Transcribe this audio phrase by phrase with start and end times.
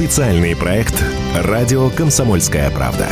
[0.00, 0.94] Специальный проект
[1.36, 3.06] «Радио Комсомольская правда».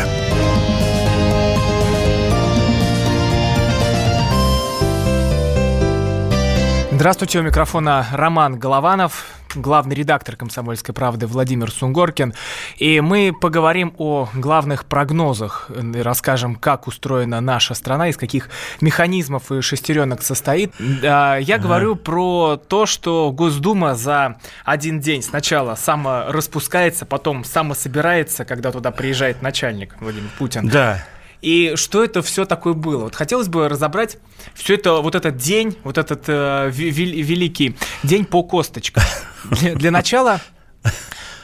[6.90, 12.34] Здравствуйте, у микрофона Роман Голованов, главный редактор «Комсомольской правды» Владимир Сунгоркин.
[12.76, 19.60] И мы поговорим о главных прогнозах, расскажем, как устроена наша страна, из каких механизмов и
[19.60, 20.72] шестеренок состоит.
[20.78, 21.58] Я ага.
[21.58, 29.42] говорю про то, что Госдума за один день сначала самораспускается, потом самособирается, когда туда приезжает
[29.42, 30.68] начальник Владимир Путин.
[30.68, 31.04] Да.
[31.40, 33.04] И что это все такое было?
[33.04, 34.18] Вот хотелось бы разобрать
[34.54, 39.04] все это, вот этот день, вот этот э, великий день по косточкам.
[39.50, 40.40] Для, для начала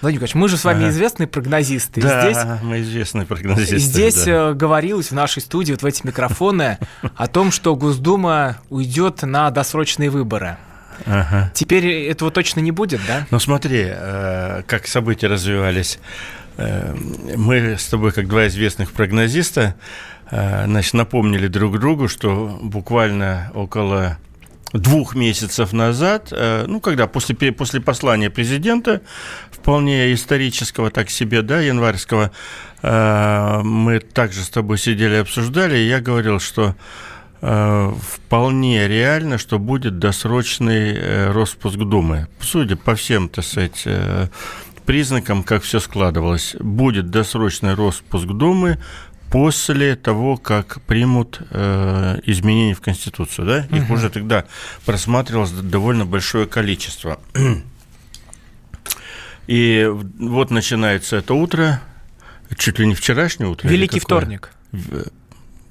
[0.04, 0.90] Владимир Николаевич, мы же с вами ага.
[0.90, 2.02] известные прогнозисты.
[2.02, 3.78] Да, здесь, мы известные прогнозисты.
[3.78, 4.50] Здесь да.
[4.50, 6.78] Э, говорилось в нашей студии, вот в эти микрофоны,
[7.16, 10.58] о том, что Госдума уйдет на досрочные выборы.
[11.06, 11.50] Ага.
[11.54, 13.26] Теперь этого точно не будет, да?
[13.30, 15.98] Ну смотри, э, как события развивались.
[16.56, 16.94] Э,
[17.36, 19.74] мы с тобой, как два известных прогнозиста,
[20.30, 24.18] э, значит, напомнили друг другу, что буквально около
[24.72, 29.02] двух месяцев назад, э, ну, когда после, после послания президента,
[29.50, 32.30] вполне исторического, так себе, да, январского,
[32.82, 36.76] мы также с тобой сидели обсуждали, и я говорил, что
[37.40, 42.28] вполне реально, что будет досрочный распуск Думы.
[42.40, 43.86] Судя по всем, так сказать,
[44.86, 46.56] признакам, как все складывалось.
[46.58, 48.78] Будет досрочный распуск Думы
[49.30, 53.46] после того, как примут э, изменения в Конституцию.
[53.46, 53.76] Да?
[53.76, 53.94] Их угу.
[53.94, 54.44] уже тогда
[54.84, 57.18] просматривалось довольно большое количество.
[59.46, 61.82] И вот начинается это утро,
[62.56, 63.68] чуть ли не вчерашнее утро.
[63.68, 64.50] Великий вторник.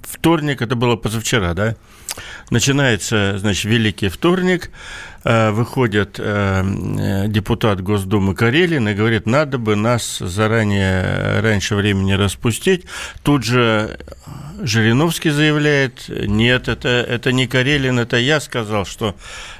[0.01, 1.75] Вторник, это было позавчера, да?
[2.49, 4.69] Начинается, значит, Великий вторник,
[5.23, 12.85] э, выходит э, депутат Госдумы Карелин и говорит, надо бы нас заранее, раньше времени распустить.
[13.23, 13.97] Тут же
[14.61, 19.15] Жириновский заявляет, нет, это, это не Карелин, это я сказал, что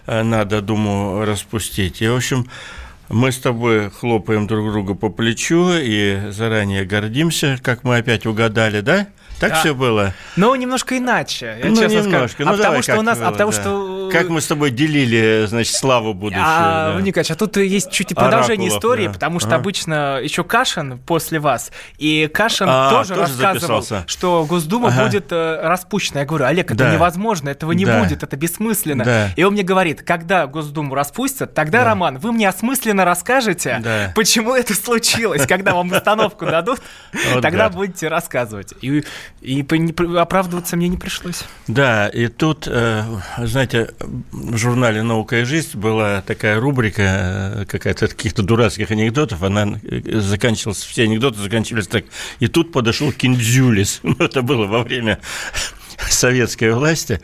[0.05, 2.01] э, надо Думу распустить.
[2.01, 2.47] И, в общем,
[3.09, 8.81] мы с тобой хлопаем друг друга по плечу и заранее гордимся, как мы опять угадали,
[8.81, 9.07] да?
[9.43, 9.59] Так да.
[9.59, 10.13] все было?
[10.37, 12.27] Ну, немножко иначе, я ну, честно немножко.
[12.29, 12.49] скажу.
[12.49, 13.61] Ну, а потому что у нас, было, а потому да.
[13.61, 14.09] что...
[14.09, 16.45] Как мы с тобой делили, значит, славу будущую.
[16.45, 17.01] А, да.
[17.01, 19.13] Николаевич, а тут есть чуть и продолжение Оракулов, истории, да.
[19.13, 19.57] потому что ага.
[19.57, 24.03] обычно еще Кашин после вас, и Кашин а, тоже, тоже рассказывал, записался.
[24.07, 25.03] что Госдума ага.
[25.03, 26.21] будет э, распущена.
[26.21, 26.93] Я говорю, Олег, это да.
[26.93, 27.99] невозможно, этого не да.
[27.99, 29.03] будет, это бессмысленно.
[29.03, 29.29] Да.
[29.35, 31.85] И он мне говорит, когда Госдуму распустят, тогда, да.
[31.85, 34.13] Роман, вы мне осмысленно расскажете, да.
[34.15, 36.79] почему это случилось, когда вам установку дадут,
[37.41, 38.73] тогда будете рассказывать.
[38.81, 39.03] И
[40.17, 41.43] оправдываться мне не пришлось.
[41.67, 43.03] Да, и тут, э,
[43.37, 43.93] знаете,
[44.31, 50.19] в журнале «Наука и жизнь» была такая рубрика э, какая-то каких-то дурацких анекдотов, она э,
[50.19, 52.05] заканчивалась, все анекдоты заканчивались так,
[52.39, 55.19] и тут подошел Киндзюлис, ну, это было во время
[56.09, 57.21] советской власти,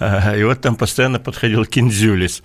[0.00, 2.42] и вот там постоянно подходил Киндзюлис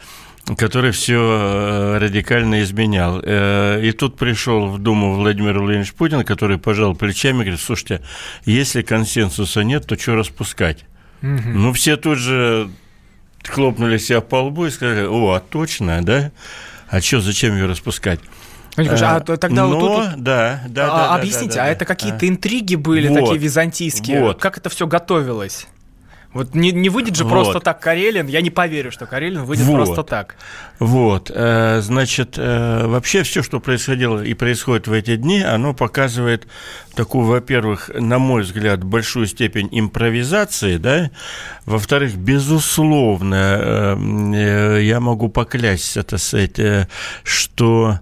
[0.58, 3.22] который все э, радикально изменял.
[3.24, 8.02] Э, и тут пришел в Думу Владимир Владимирович Путин, который пожал плечами и говорит, слушайте,
[8.46, 10.86] если консенсуса нет, то что распускать?
[11.22, 11.50] Угу.
[11.54, 12.70] Ну, все тут же
[13.48, 16.32] хлопнули себя по лбу и сказали, о, а точно, да?
[16.90, 18.20] А что, зачем ее распускать?
[18.78, 20.24] А, а тогда Но, вот тут...
[20.24, 21.16] Да, да, а, да.
[21.16, 24.22] Объясните, да, а да, это какие-то интриги были вот, такие византийские?
[24.22, 24.40] Вот.
[24.40, 25.68] Как это все готовилось?
[26.34, 27.32] Вот не, не выйдет же вот.
[27.32, 28.28] просто так Карелин.
[28.28, 29.76] Я не поверю, что Карелин выйдет вот.
[29.76, 30.36] просто так.
[30.80, 31.30] Вот.
[31.34, 36.48] Э, значит, э, вообще все, что происходило и происходит в эти дни, оно показывает
[36.96, 41.12] такую, во-первых, на мой взгляд, большую степень импровизации, да,
[41.66, 46.88] во-вторых, безусловно, э, я могу поклясть это,
[47.24, 48.00] что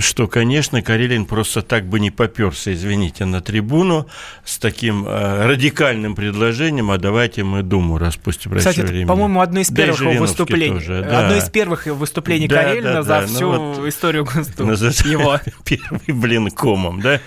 [0.00, 4.06] что, конечно, Карелин просто так бы не поперся, извините, на трибуну
[4.44, 9.70] с таким э, радикальным предложением, а давайте мы Думу распустим Кстати, раньше по-моему, одно из
[9.70, 11.26] первых да выступлений, тоже, да.
[11.26, 14.72] одно из первых выступлений да, Карелина да, да, за всю ну, вот историю Госдумы.
[15.04, 15.40] Его.
[15.64, 17.20] Первый, блин, комом, да?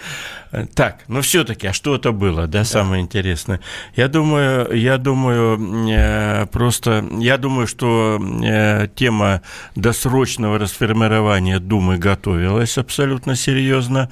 [0.65, 3.59] Так, но все-таки, а что это было, да, да, самое интересное?
[3.95, 5.59] Я думаю, я думаю,
[5.89, 9.41] э, просто, я думаю, что э, тема
[9.75, 14.09] досрочного расформирования Думы готовилась абсолютно серьезно.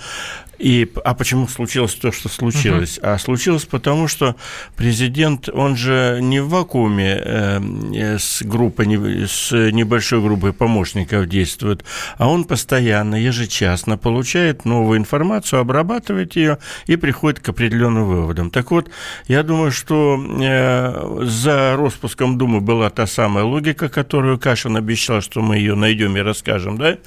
[0.57, 2.97] И, а почему случилось то, что случилось?
[2.97, 3.13] Uh-huh.
[3.13, 4.35] А случилось потому, что
[4.75, 11.83] президент, он же не в вакууме э, с группой, с небольшой группой помощников действует,
[12.17, 18.49] а он постоянно, ежечасно получает новую информацию, обрабатывает ее и приходит к определенным выводам.
[18.49, 18.89] Так вот,
[19.27, 25.41] я думаю, что э, за распуском Думы была та самая логика, которую Кашин обещал, что
[25.41, 26.97] мы ее найдем и расскажем, да?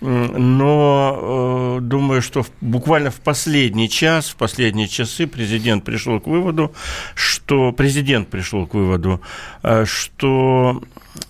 [0.00, 6.74] но э, думаю, что буквально в последний час, в последние часы президент пришел к выводу,
[7.14, 9.22] что президент пришел к выводу,
[9.62, 10.82] э, что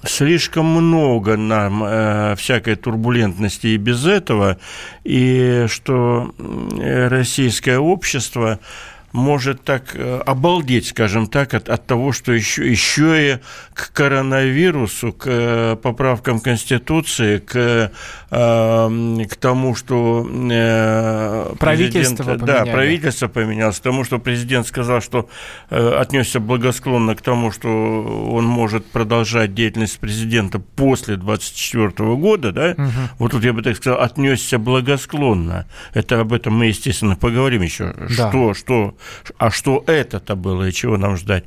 [0.04, 4.58] слишком много нам э, всякой турбулентности и без этого,
[5.04, 8.60] и что российское общество
[9.16, 13.38] может так э, обалдеть, скажем так, от, от того, что еще, еще и
[13.74, 17.90] к коронавирусу, к э, поправкам Конституции, к,
[18.30, 20.22] э, к тому, что
[21.58, 25.28] правительство да, правительство поменялось, к тому, что президент сказал, что
[25.70, 32.90] отнесся благосклонно к тому, что он может продолжать деятельность президента после 24 года, да, угу.
[33.18, 35.66] вот тут я бы так сказал, отнесся благосклонно.
[35.94, 37.94] Это об этом мы, естественно, поговорим еще.
[38.16, 38.28] Да.
[38.28, 38.94] Что, что,
[39.38, 41.44] а что это-то было и чего нам ждать.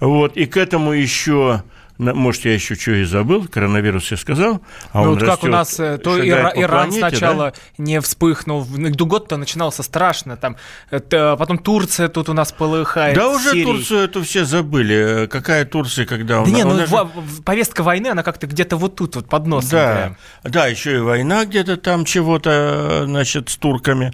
[0.00, 1.62] Вот, и к этому еще
[1.98, 4.60] может, я еще что и забыл, коронавирус я сказал,
[4.92, 7.82] а ну, вот как у нас, э, то Ира- Иран планете, сначала да?
[7.82, 10.56] не вспыхнул, год-то начинался страшно, там,
[10.90, 13.16] это, потом Турция тут у нас полыхает.
[13.16, 13.64] Да уже Сирии.
[13.64, 16.44] Турцию это все забыли, какая Турция, когда...
[16.44, 16.94] Да не, ну даже...
[17.44, 19.70] повестка войны, она как-то где-то вот тут, вот под носом.
[19.70, 20.52] Да, прям.
[20.52, 24.12] да, еще и война где-то там чего-то, значит, с турками.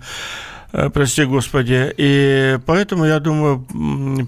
[0.77, 1.95] Э, прости господи.
[1.97, 3.65] И поэтому, я думаю,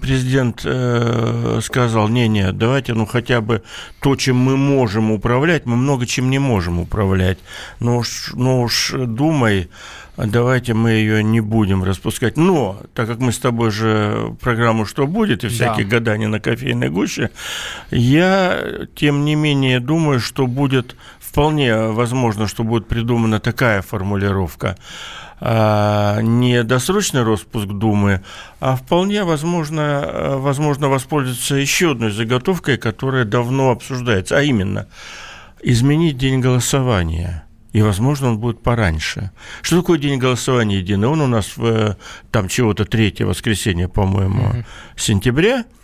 [0.01, 3.63] президент э, сказал, не-не, давайте, ну, хотя бы
[3.99, 7.37] то, чем мы можем управлять, мы много чем не можем управлять.
[7.81, 9.69] Ну уж, ну уж думай,
[10.15, 12.37] давайте мы ее не будем распускать.
[12.37, 15.97] Но, так как мы с тобой же программу «Что будет» и всякие да.
[15.97, 17.29] гадания на кофейной гуще,
[17.91, 24.77] я, тем не менее, думаю, что будет вполне возможно, что будет придумана такая формулировка–
[25.39, 28.23] не досрочный распуск Думы,
[28.59, 34.87] а вполне возможно, э, возможно воспользоваться еще одной заготовкой, которая давно обсуждается, а именно
[35.61, 37.43] изменить день голосования–
[37.73, 39.29] и, возможно, он будет пораньше.
[39.61, 41.07] Что такое день голосования единый?
[41.09, 41.95] Он у нас в,
[42.31, 44.65] там чего-то третье воскресенье, по-моему, mm-hmm.
[44.95, 45.65] сентября–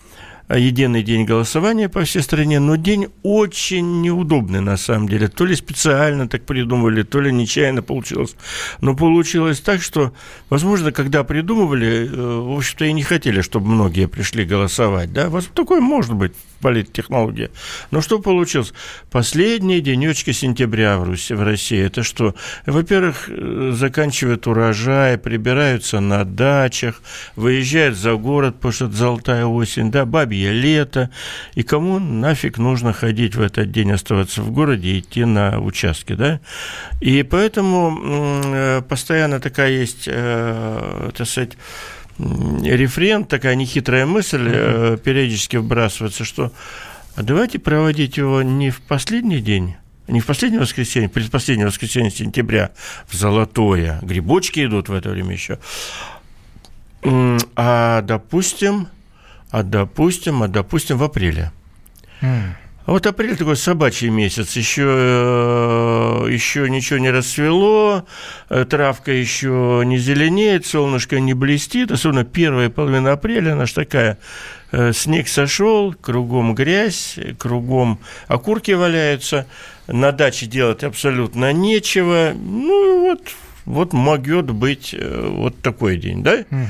[0.49, 5.27] единый день голосования по всей стране, но день очень неудобный на самом деле.
[5.27, 8.35] То ли специально так придумывали, то ли нечаянно получилось.
[8.81, 10.13] Но получилось так, что,
[10.49, 15.13] возможно, когда придумывали, э, в общем-то, и не хотели, чтобы многие пришли голосовать.
[15.13, 15.29] Да?
[15.29, 17.51] Вот такое может быть политтехнология.
[17.91, 18.73] Но что получилось?
[19.11, 22.35] Последние денечки сентября в Руси, в России, это что?
[22.65, 27.01] Во-первых, э, заканчивают урожай, прибираются на дачах,
[27.35, 31.09] выезжают за город, потому что это золотая осень, да, бабье лето.
[31.53, 36.13] И кому нафиг нужно ходить в этот день, оставаться в городе и идти на участки,
[36.13, 36.39] да?
[37.01, 37.99] И поэтому
[38.45, 41.57] э, постоянно такая есть, э, так сказать,
[42.17, 44.97] рефрен, такая нехитрая мысль mm-hmm.
[44.97, 46.51] периодически вбрасывается, что
[47.15, 49.75] а давайте проводить его не в последний день,
[50.07, 52.71] не в последнее воскресенье, предпоследнее воскресенье сентября,
[53.07, 55.59] в золотое, грибочки идут в это время еще,
[57.55, 58.87] а допустим,
[59.51, 61.51] а допустим, а допустим в апреле.
[62.21, 62.55] Mm.
[62.85, 68.05] А вот апрель такой собачий месяц, еще, э, еще ничего не расцвело,
[68.49, 74.17] э, травка еще не зеленеет, солнышко не блестит, особенно первая половина апреля, она же такая,
[74.73, 79.47] э, снег сошел, кругом грязь, кругом окурки валяются,
[79.87, 83.21] на даче делать абсолютно нечего, ну вот,
[83.63, 86.43] вот могет быть вот такой день, да?
[86.51, 86.67] Угу.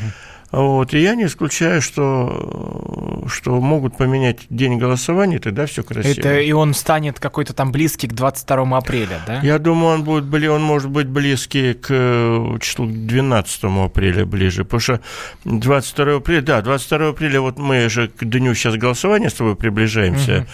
[0.54, 6.20] Вот, и я не исключаю, что, что могут поменять день голосования, тогда все красиво.
[6.20, 9.40] Это и он станет какой-то там близкий к 22 апреля, да?
[9.42, 15.02] Я думаю, он, будет, он может быть близкий к числу 12 апреля ближе, потому что
[15.46, 20.46] 22 апреля, да, 22 апреля, вот мы же к дню сейчас голосования с тобой приближаемся,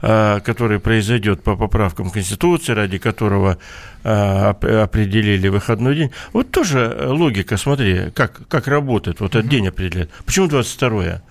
[0.00, 0.40] угу.
[0.44, 3.58] который произойдет по поправкам Конституции, ради которого
[4.02, 6.10] определили выходной день.
[6.32, 10.10] Вот тоже логика, смотри, как, как работает, вот этот день определяет.
[10.24, 11.22] Почему 22-е?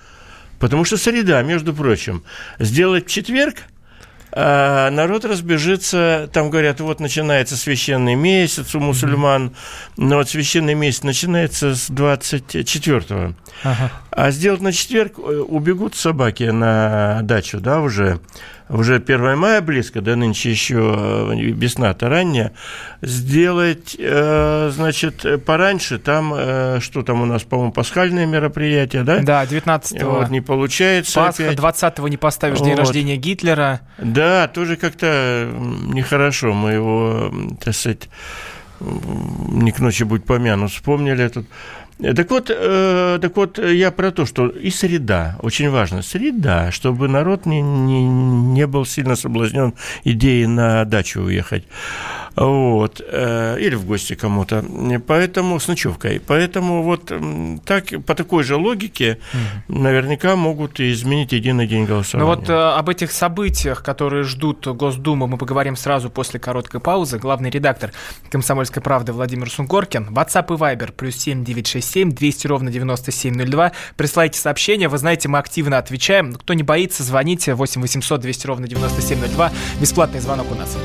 [0.59, 2.24] Потому что среда, между прочим,
[2.59, 3.55] сделать четверг–
[4.39, 9.55] а народ разбежится, там говорят, вот начинается священный месяц у мусульман,
[9.95, 13.33] но вот священный месяц начинается с 24-го.
[13.63, 13.91] Ага.
[14.12, 18.19] А сделать на четверг э, убегут собаки на дачу, да, уже
[18.69, 22.53] уже 1 мая близко, да нынче еще э, весна-то ранняя,
[23.01, 29.19] сделать, э, значит, пораньше, там, э, что там у нас, по-моему, пасхальное мероприятие, да?
[29.19, 30.09] Да, 19-го.
[30.09, 32.65] Вот, не получается Пасха, 20-го не поставишь вот.
[32.65, 33.81] день рождения Гитлера.
[33.97, 37.31] Да, тоже как-то нехорошо, мы его,
[37.63, 38.09] так сказать,
[38.79, 41.47] не к ночи будь помянут, вспомнили этот
[42.00, 47.08] так вот, э, так вот, я про то, что и среда, очень важно, среда, чтобы
[47.08, 49.74] народ не, не, не был сильно соблазнен
[50.04, 51.63] идеей на дачу уехать.
[52.36, 53.01] Вот.
[53.04, 54.63] Э, или в гости кому-то.
[55.08, 56.20] Поэтому с ночевкой.
[56.20, 57.12] Поэтому вот
[57.66, 59.80] так, по такой же логике угу.
[59.80, 62.30] наверняка могут изменить единый день голосования.
[62.30, 67.18] Ну вот э, об этих событиях, которые ждут Госдуму, мы поговорим сразу после короткой паузы.
[67.18, 67.92] Главный редактор
[68.30, 70.10] «Комсомольской правды» Владимир Сунгоркин.
[70.10, 73.72] WhatsApp и Viber плюс 7967 200 ровно 9702.
[73.96, 74.88] Присылайте сообщения.
[74.89, 76.34] Вы знаете, мы активно отвечаем.
[76.36, 79.51] Кто не боится, звоните 8 800 200 ровно 9702.
[79.79, 80.77] Бесплатный звонок у нас.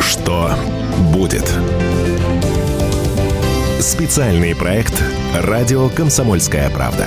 [0.00, 0.54] Что
[1.12, 1.50] будет?
[3.80, 4.94] Специальный проект
[5.34, 7.06] «Радио Комсомольская правда».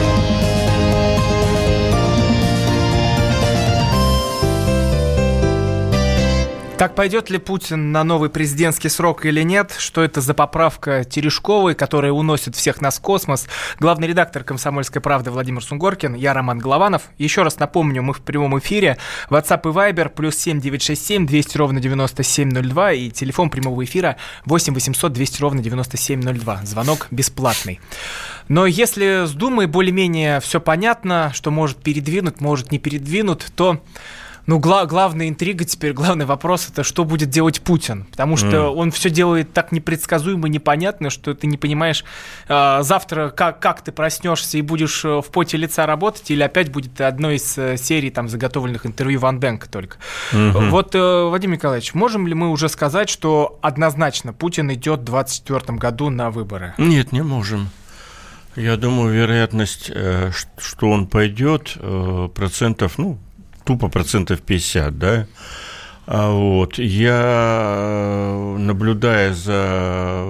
[6.81, 9.75] Так пойдет ли Путин на новый президентский срок или нет?
[9.77, 13.47] Что это за поправка Терешковой, которая уносит всех нас в космос?
[13.79, 17.03] Главный редактор «Комсомольской правды» Владимир Сунгоркин, я Роман Голованов.
[17.19, 18.97] Еще раз напомню, мы в прямом эфире.
[19.29, 25.39] WhatsApp и Viber плюс 7967 200 ровно 9702 и телефон прямого эфира 8 800 200
[25.39, 26.61] ровно 9702.
[26.63, 27.79] Звонок бесплатный.
[28.47, 33.83] Но если с Думой более-менее все понятно, что может передвинуть, может не передвинуть, то
[34.47, 38.05] ну, гла- главная интрига теперь, главный вопрос, это что будет делать Путин.
[38.05, 38.75] Потому что mm.
[38.75, 42.03] он все делает так непредсказуемо, непонятно, что ты не понимаешь,
[42.47, 46.71] э, завтра как, как ты проснешься и будешь э, в поте лица работать, или опять
[46.71, 49.97] будет одной из э, серий там заготовленных интервью Ван Денка только.
[50.31, 50.69] Mm-hmm.
[50.69, 55.77] Вот, э, Вадим Николаевич, можем ли мы уже сказать, что однозначно Путин идет в 2024
[55.77, 56.73] году на выборы?
[56.77, 57.69] Нет, не можем.
[58.55, 61.77] Я думаю, вероятность, э, что он пойдет,
[62.33, 63.17] процентов, ну,
[63.71, 65.27] тупо процентов 50, да.
[66.05, 66.77] А вот.
[66.77, 70.25] Я, наблюдая за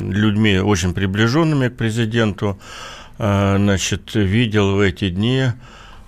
[0.00, 2.58] людьми, очень приближенными к президенту,
[3.18, 5.44] а, значит, видел в эти дни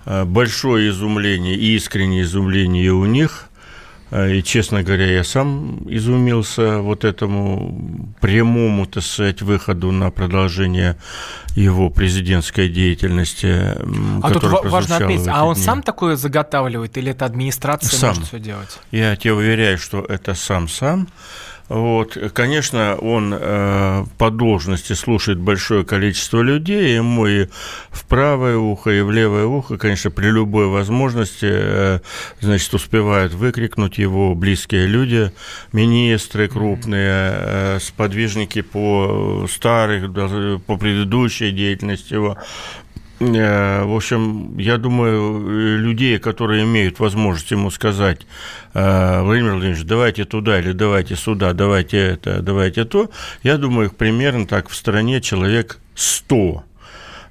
[0.05, 3.49] а, большое изумление, искреннее изумление у них–
[4.11, 10.97] и, честно говоря, я сам изумился вот этому прямому, так сказать, выходу на продолжение
[11.55, 13.75] его президентской деятельности.
[14.21, 15.63] А тут важно отметить, а он дни.
[15.63, 18.09] сам такое заготавливает или это администрация сам.
[18.09, 18.79] может все делать?
[18.91, 21.07] Я тебе уверяю, что это сам-сам.
[21.67, 27.47] Вот, конечно, он э, по должности слушает большое количество людей, ему и
[27.89, 31.99] в правое ухо, и в левое ухо, конечно, при любой возможности, э,
[32.39, 35.31] значит, успевают выкрикнуть его близкие люди,
[35.73, 40.13] министры крупные, э, сподвижники по старых,
[40.67, 42.37] по предыдущей деятельности его.
[43.19, 48.27] Э, в общем, я думаю, людей, которые имеют возможность ему сказать,
[48.73, 53.09] э, Владимир Владимирович, давайте туда или давайте сюда, давайте это, давайте то,
[53.43, 56.63] я думаю, их примерно так в стране человек 100.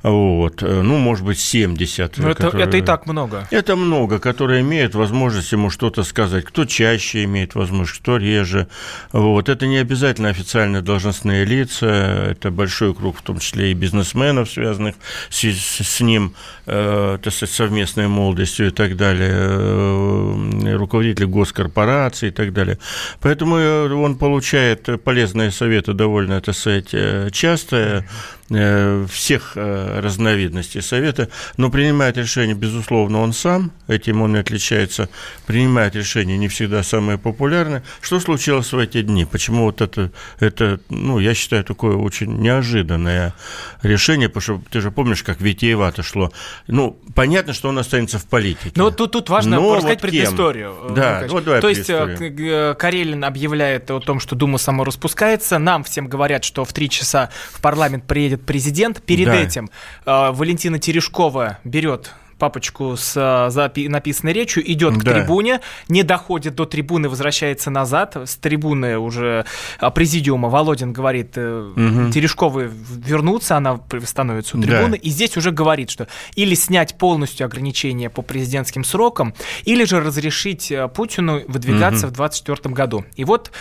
[0.04, 0.62] Вот.
[0.62, 2.18] Э, ну, может быть, 70.
[2.18, 2.68] Но это, которые...
[2.68, 3.48] это и так много.
[3.50, 6.44] Это много, которые имеют возможность ему что-то сказать.
[6.44, 8.68] Кто чаще имеет возможность, кто реже.
[9.12, 9.48] Вот.
[9.48, 14.96] Это не обязательно официальные должностные лица, это большой круг, в том числе и бизнесменов, связанных
[15.30, 16.34] с, с ним,
[16.66, 22.78] э, так сказать, совместной молодостью и так далее, э, руководители госкорпораций и так далее.
[23.22, 28.04] Поэтому э, он получает полезные советы довольно, так сказать, э, часто.
[28.50, 35.08] Э, всех э, разновидностей совета, но принимает решение, безусловно, он сам, этим он и отличается,
[35.46, 37.82] принимает решение не всегда самое популярное.
[38.02, 39.24] Что случилось в эти дни?
[39.24, 40.10] Почему вот это,
[40.40, 43.32] это ну, я считаю, такое очень неожиданное
[43.82, 46.30] решение, потому что ты же помнишь, как витиевато шло.
[46.66, 48.72] Ну, понятно, что он останется в политике.
[48.74, 50.76] Но тут, тут важно но рассказать вот предысторию.
[50.90, 55.82] Да, вот давай То есть э, Карелин объявляет о том, что Дума само распускается, нам
[55.82, 59.02] всем говорят, что в три часа в парламент приедет приедет президент.
[59.02, 59.34] Перед да.
[59.34, 59.70] этим
[60.06, 65.12] э, Валентина Терешкова берет папочку с запи- написанной речью, идет к да.
[65.12, 68.16] трибуне, не доходит до трибуны, возвращается назад.
[68.16, 69.44] С трибуны уже
[69.94, 72.10] президиума Володин говорит, угу.
[72.12, 75.00] Терешковы вернутся, она становится у трибуны, да.
[75.00, 79.32] и здесь уже говорит, что или снять полностью ограничения по президентским срокам,
[79.64, 82.14] или же разрешить Путину выдвигаться угу.
[82.14, 83.04] в 2024 году.
[83.14, 83.52] И вот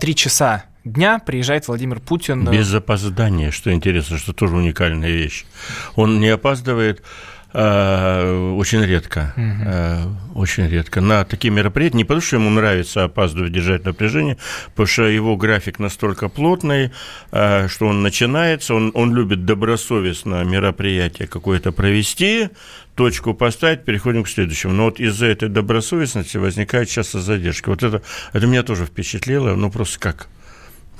[0.00, 2.48] три часа дня приезжает Владимир Путин.
[2.48, 5.44] Э, Без опоздания, что интересно, что тоже уникальная вещь.
[5.96, 7.02] Он не опаздывает
[7.52, 10.40] э, очень редко, угу.
[10.40, 11.00] очень редко.
[11.00, 14.38] На такие мероприятия, не потому что ему нравится опаздывать, держать напряжение,
[14.70, 16.92] потому что его график настолько плотный,
[17.30, 22.50] что он начинается, он, он любит добросовестно мероприятие какое-то провести,
[22.94, 24.72] точку поставить, переходим к следующему.
[24.72, 27.70] Но вот из-за этой добросовестности возникает часто задержка.
[27.70, 28.02] Вот это,
[28.32, 30.28] это меня тоже впечатлило, ну просто как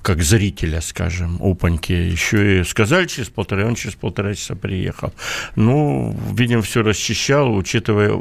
[0.07, 1.91] как зрителя, скажем, опаньки.
[1.91, 5.13] Еще и сказали через полтора, он через полтора часа приехал.
[5.57, 8.13] Ну, видим, все расчищал, учитывая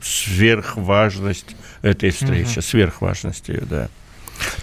[0.00, 2.62] сверхважность этой встречи, угу.
[2.62, 3.88] сверхважность ее, да.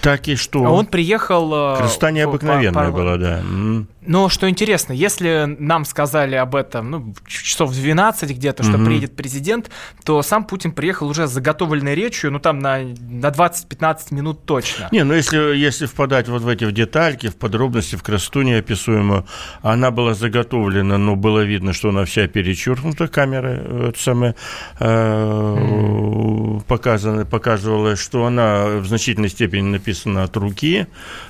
[0.01, 0.61] Так и что?
[0.61, 1.75] Он приехал...
[1.75, 2.97] Э, Красота необыкновенная по, по...
[2.97, 3.41] была, да.
[4.01, 8.85] Но что интересно, если нам сказали об этом ну, часов в 12 где-то, что угу.
[8.85, 9.69] приедет президент,
[10.03, 14.87] то сам Путин приехал уже с заготовленной речью, ну там на, на 20-15 минут точно.
[14.91, 19.25] Не, ну если, если впадать вот в эти в детальки, в подробности, в красоту неописуемую,
[19.61, 24.35] она была заготовлена, но было видно, что она вся перечеркнута камерой, это самое,
[24.79, 30.87] э, показано, показывала, что она в значительной степени написана от руки,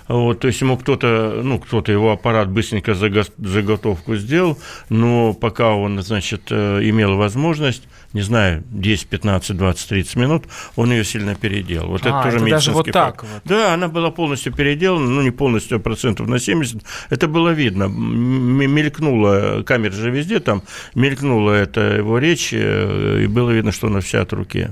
[0.08, 4.58] вот, то есть ему кто-то, ну, кто-то его аппарат быстренько заготовку сделал,
[4.90, 10.44] но пока он, значит, э, имел возможность, не знаю, 10, 15, 20, 30 минут,
[10.76, 11.90] он ее сильно переделал.
[11.90, 13.42] Вот а, это тоже это даже вот так вот.
[13.46, 16.82] Да, она была полностью переделана, ну, не полностью, а процентов на 70.
[17.10, 17.84] Это было видно.
[17.88, 20.64] Мелькнула, камера же везде там,
[20.96, 24.70] мелькнула эта его речь, э, и было видно, что она вся от руки.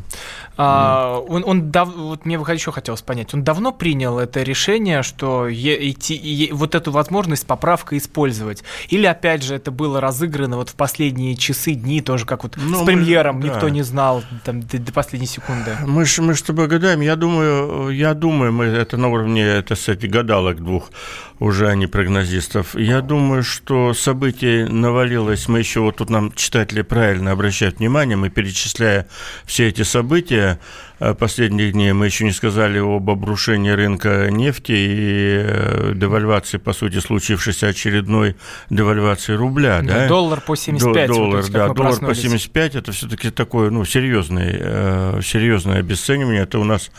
[0.57, 1.95] А, он, он дав...
[1.95, 5.91] вот мне еще хотелось понять, он давно принял это решение, что е...
[5.91, 6.51] идти, е...
[6.51, 11.73] вот эту возможность поправка использовать, или опять же это было разыграно вот в последние часы,
[11.73, 12.85] дни тоже как вот ну, с
[13.27, 13.43] премьером мы...
[13.43, 13.69] никто да.
[13.69, 15.75] не знал там до, до последней секунды.
[15.85, 19.75] Мы же мы с тобой гадаем, я думаю, я думаю, мы это на уровне это
[19.75, 20.91] кстати гадалок двух
[21.39, 22.75] уже, а не прогнозистов.
[22.75, 28.29] Я думаю, что событий навалилось, мы еще вот тут нам читатели правильно обращают внимание, мы
[28.29, 29.07] перечисляя
[29.45, 30.59] все эти события
[30.99, 36.99] последних дней, мы еще не сказали об обрушении рынка нефти и э, девальвации, по сути,
[36.99, 38.35] случившейся очередной
[38.69, 39.81] девальвации рубля.
[39.83, 40.07] Да, да?
[40.07, 41.07] Доллар по 75.
[41.07, 46.43] Доллар, вот, да, доллар по 75, это все-таки такое, ну, серьезное, э, серьезное обесценивание.
[46.43, 46.91] Это у нас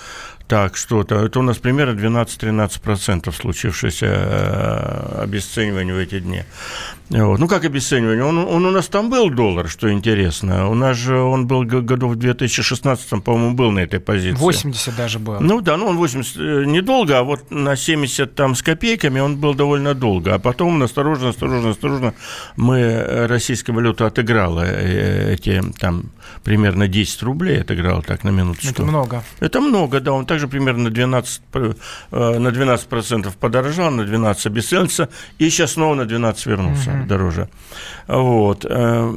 [0.48, 1.26] так, что-то.
[1.26, 6.42] Это у нас примерно 12-13% случившееся э, обесценивание в эти дни.
[7.10, 7.38] Вот.
[7.38, 8.24] Ну, как обесценивание?
[8.24, 10.68] Он, он у нас там был доллар, что интересно.
[10.68, 14.38] У нас же он был годов в 2016, по-моему, был на этой позиции.
[14.38, 15.40] 80 даже был.
[15.40, 19.36] Ну да, ну он 80 э, недолго, а вот на 70 там с копейками он
[19.36, 20.34] был довольно долго.
[20.34, 22.14] А потом осторожно, осторожно, осторожно
[22.56, 26.10] мы э, российская валюта отыграла эти там
[26.44, 28.70] примерно 10 рублей, отыграла так на минуточку.
[28.70, 29.22] Это много.
[29.40, 30.12] Это много, да.
[30.12, 35.08] Он так также примерно 12, э, на 12% подорожал, на 12 обесценился,
[35.40, 37.08] и сейчас снова на 12 вернулся угу.
[37.08, 37.48] дороже.
[38.06, 38.64] Вот.
[38.64, 39.14] Э,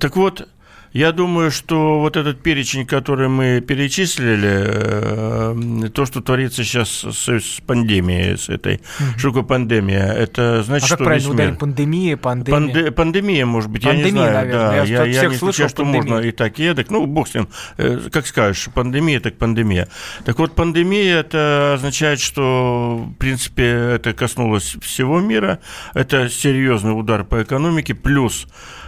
[0.00, 0.48] так вот,
[0.94, 7.28] я думаю, что вот этот перечень, который мы перечислили, э, то, что творится сейчас с,
[7.28, 9.18] с пандемией, с этой, mm-hmm.
[9.18, 10.96] что такое пандемия, это значит, а что...
[10.98, 11.58] как правильно ударить?
[11.58, 12.60] Пандемия, пандемия?
[12.60, 14.34] Панде, пандемия, может быть, пандемия, я не знаю.
[14.34, 14.70] Наверное.
[14.70, 16.90] Да, я, я, я не слышал, что можно и так, и эдак.
[16.90, 19.88] Ну, бог с ним, э, как скажешь, пандемия, так пандемия.
[20.24, 25.58] Так вот, пандемия, это означает, что, в принципе, это коснулось всего мира,
[25.92, 28.46] это серьезный удар по экономике, плюс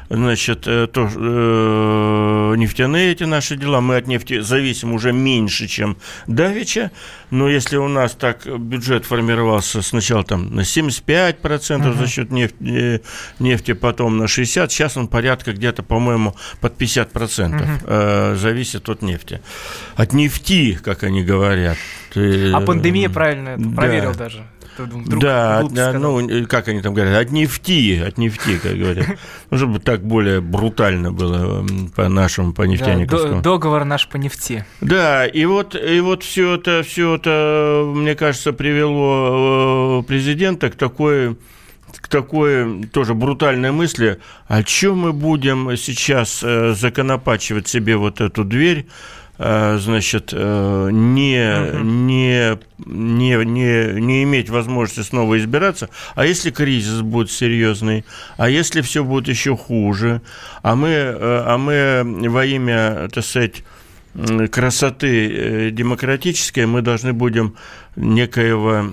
[0.08, 5.96] значит, э, то, э, нефтяные эти наши дела, мы от нефти зависим уже меньше, чем
[6.26, 6.90] давеча,
[7.30, 11.98] но если у нас так бюджет формировался сначала там на 75% uh-huh.
[11.98, 13.02] за счет нефти,
[13.38, 17.80] нефти, потом на 60%, сейчас он порядка где-то, по-моему, под 50% uh-huh.
[17.86, 19.40] э, зависит от нефти.
[19.96, 21.78] От нефти, как они говорят.
[22.14, 23.76] А пандемия, правильно, это да.
[23.76, 24.46] проверил даже
[24.78, 29.06] вдруг да, да ну, как они там говорят, от нефти, от нефти, как говорят.
[29.50, 33.36] Ну, чтобы так более брутально было по нашему, по нефтяниковскому.
[33.36, 34.64] Да, договор наш по нефти.
[34.80, 40.74] Да, и вот, и вот все это, все это, мне кажется, привело э, президента к
[40.74, 41.36] такой
[42.00, 48.44] к такой тоже брутальной мысли, о чем мы будем сейчас э, законопачивать себе вот эту
[48.44, 48.86] дверь,
[49.38, 51.84] значит, э, не, угу.
[51.84, 58.04] не, не, не, не иметь возможности снова избираться, а если кризис будет серьезный,
[58.36, 60.22] а если все будет еще хуже,
[60.62, 63.62] а мы, а мы во имя, так сказать,
[64.50, 67.56] красоты демократической мы должны будем
[67.96, 68.92] некоего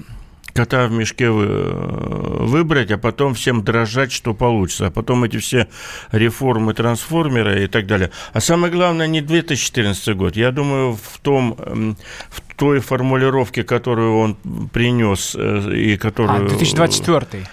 [0.53, 4.87] кота в мешке выбрать, а потом всем дрожать, что получится.
[4.87, 5.67] А потом эти все
[6.11, 8.11] реформы, трансформеры и так далее.
[8.33, 10.35] А самое главное, не 2014 год.
[10.35, 11.95] Я думаю, в том,
[12.29, 14.37] в той формулировке, которую он
[14.71, 16.45] принес э, и которую...
[16.45, 17.47] А, 2024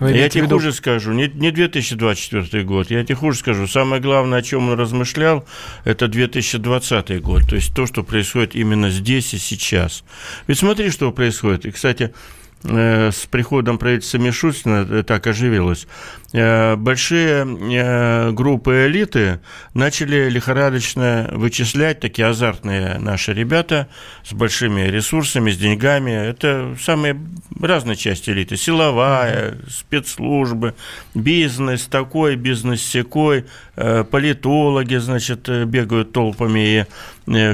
[0.00, 0.56] вы я тебе виду...
[0.56, 3.66] хуже скажу, не, не 2024 год, я тебе хуже скажу.
[3.66, 5.46] Самое главное, о чем он размышлял,
[5.84, 10.04] это 2020 год, то есть то, что происходит именно здесь и сейчас.
[10.46, 11.66] Ведь смотри, что происходит.
[11.66, 12.14] И, кстати,
[12.62, 15.86] с приходом правительства Мишустина э, так оживилось,
[16.32, 19.40] э, большие группы элиты
[19.72, 23.88] начали лихорадочно вычислять, такие азартные наши ребята
[24.24, 26.10] с большими ресурсами, с деньгами.
[26.10, 27.18] Это самые
[27.60, 28.56] разные части элиты.
[28.56, 30.74] Силовая, спецслужбы,
[31.14, 36.84] бизнес такой, бизнес секой, политологи, значит, бегают толпами и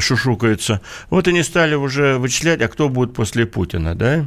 [0.01, 0.81] шушукаются.
[1.11, 4.27] Вот они стали уже вычислять, а кто будет после Путина, да?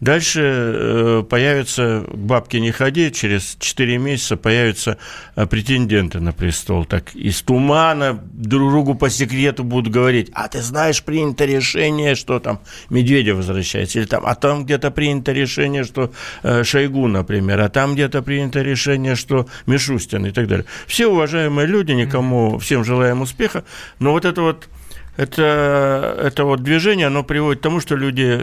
[0.00, 4.98] Дальше э, появится, бабки не ходи, через 4 месяца появятся
[5.34, 6.84] э, претенденты на престол.
[6.84, 12.40] Так из тумана друг другу по секрету будут говорить, а ты знаешь, принято решение, что
[12.40, 17.68] там Медведев возвращается, или там, а там где-то принято решение, что э, Шойгу, например, а
[17.68, 20.66] там где-то принято решение, что Мишустин и так далее.
[20.86, 23.64] Все уважаемые люди, никому, всем желаем успеха,
[23.98, 24.68] но вот это вот
[25.16, 28.40] это, это вот движение, оно приводит к тому, что люди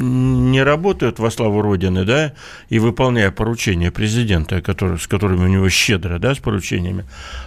[0.00, 2.34] не работают во славу Родины, да,
[2.68, 7.04] и выполняя поручения президента, который, с которыми у него щедро, да, с поручениями,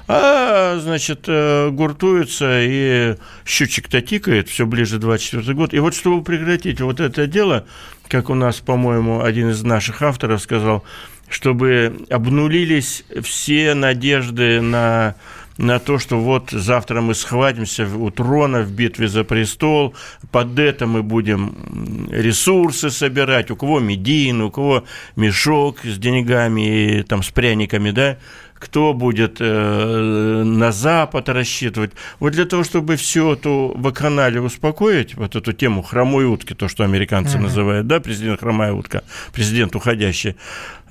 [0.08, 3.16] а, значит, э, гуртуются, и
[3.46, 5.74] счетчик-то тикает, все ближе 24 год.
[5.74, 7.66] И вот чтобы прекратить вот это дело,
[8.08, 10.84] как у нас, по-моему, один из наших авторов сказал,
[11.30, 15.16] чтобы обнулились все надежды на
[15.58, 19.96] на то, что вот завтра мы схватимся у трона в битве за престол,
[20.32, 24.84] под это мы будем ресурсы собирать, у кого медин, у кого
[25.16, 28.18] мешок с деньгами там с пряниками, да,
[28.64, 31.92] кто будет э, на Запад рассчитывать.
[32.20, 36.84] Вот для того, чтобы всю эту вакханалию успокоить, вот эту тему хромой утки, то, что
[36.84, 37.42] американцы uh-huh.
[37.42, 40.36] называют, да, президент хромая утка, президент уходящий,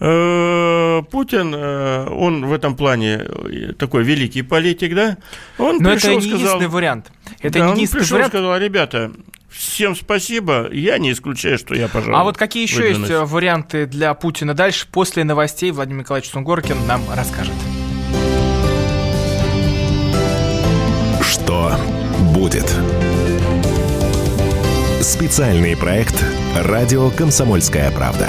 [0.00, 3.24] э, Путин, э, он в этом плане
[3.78, 5.16] такой великий политик, да,
[5.58, 7.12] он Но пришел, это не сказал, единственный вариант.
[7.40, 8.32] Это да, не он пришел, вариант.
[8.32, 9.12] сказал, ребята,
[9.52, 10.68] Всем спасибо.
[10.72, 13.10] Я не исключаю, что я, пожалуй, А вот какие еще выдвинусь.
[13.10, 14.86] есть варианты для Путина дальше?
[14.90, 17.52] После новостей Владимир Николаевич Сунгоркин нам расскажет.
[21.20, 21.72] Что
[22.34, 22.72] будет?
[25.00, 26.24] Специальный проект
[26.56, 28.28] «Радио Комсомольская правда».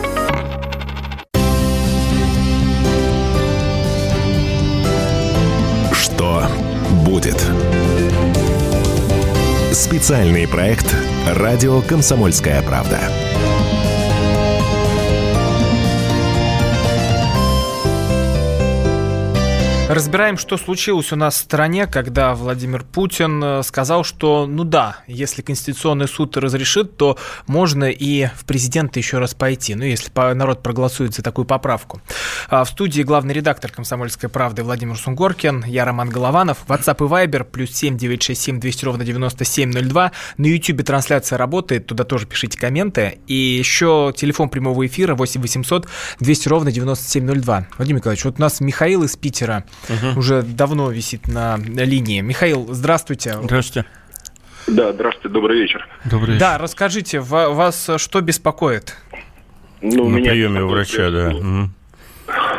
[7.03, 7.43] Будет.
[9.71, 10.95] Специальный проект
[11.27, 12.99] «Радио Комсомольская правда».
[19.91, 24.99] Разбираем, что случилось у нас в стране, когда Владимир Путин э, сказал, что, ну да,
[25.05, 30.63] если Конституционный суд разрешит, то можно и в президенты еще раз пойти, ну, если народ
[30.63, 32.01] проголосует за такую поправку.
[32.47, 37.43] А в студии главный редактор «Комсомольской правды» Владимир Сунгоркин, я Роман Голованов, WhatsApp и Viber,
[37.43, 40.13] плюс 7 967 200 ровно 9702.
[40.37, 43.19] На YouTube трансляция работает, туда тоже пишите комменты.
[43.27, 45.89] И еще телефон прямого эфира 8 800
[46.21, 47.67] 200 ровно 9702.
[47.77, 50.19] Владимир Николаевич, вот у нас Михаил из Питера угу.
[50.19, 52.21] уже давно висит на линии.
[52.21, 53.35] Михаил, здравствуйте.
[53.43, 53.87] Здравствуйте.
[54.67, 55.87] Да, здравствуйте, добрый вечер.
[56.05, 56.39] Добрый вечер.
[56.39, 58.95] Да, расскажите, вас что беспокоит?
[59.81, 61.33] Ну, на меня приеме у врача, да.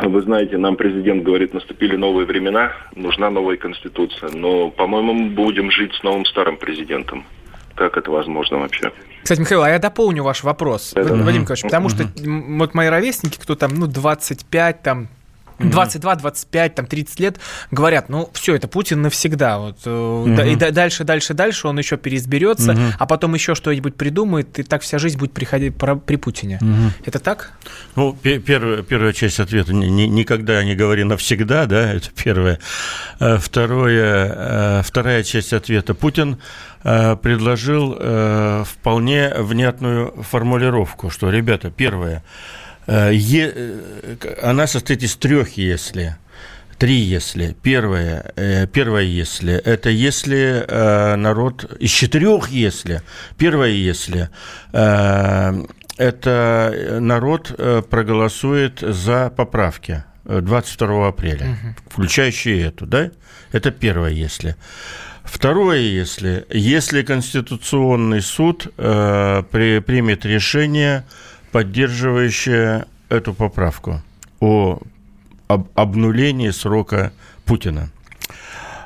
[0.02, 4.30] Вы знаете, нам президент говорит, наступили новые времена, нужна новая конституция.
[4.30, 7.24] Но, по-моему, мы будем жить с новым старым президентом.
[7.76, 8.92] Как это возможно вообще?
[9.22, 11.14] Кстати, Михаил, а я дополню ваш вопрос, это...
[11.14, 15.08] Вадим Николаевич, потому что вот мои ровесники, кто там, ну, 25, там,
[15.70, 19.58] 22, 25, там 30 лет говорят, ну все, это Путин навсегда.
[19.58, 20.28] Вот, угу.
[20.28, 22.80] И дальше, дальше, дальше он еще переизберется, угу.
[22.98, 26.58] а потом еще что-нибудь придумает, и так вся жизнь будет приходить при Путине.
[26.60, 27.06] Угу.
[27.06, 27.52] Это так?
[27.96, 29.72] Ну, первая, первая часть ответа.
[29.74, 32.58] Никогда не говори навсегда, да, это первое.
[33.20, 35.94] Э, второе, э, вторая часть ответа.
[35.94, 36.38] Путин
[36.82, 37.94] предложил
[38.64, 46.16] вполне внятную формулировку, что, ребята, первое– Э, э, она состоит из трех «если».
[46.78, 47.54] Три «если».
[47.62, 50.66] Первое, э, первое «если»– это если
[51.16, 51.64] народ…
[51.78, 53.02] Из четырех «если».
[53.38, 54.30] Первое «если»
[55.98, 57.54] это народ
[57.90, 61.74] проголосует за поправки 22 апреля, угу.
[61.90, 63.10] включающие эту, да?
[63.52, 64.56] Это первое «если».
[65.24, 71.04] Второе, если, если Конституционный суд э, при, примет решение
[71.52, 74.00] поддерживающая эту поправку
[74.40, 74.80] о
[75.52, 77.12] об обнулении срока
[77.44, 77.90] Путина.